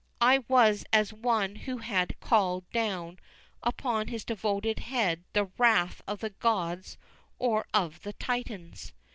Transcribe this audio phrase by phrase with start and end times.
[0.21, 3.19] I was as one who had called down
[3.61, 6.97] upon his devoted head the wrath of the gods
[7.37, 8.93] or of the Titans.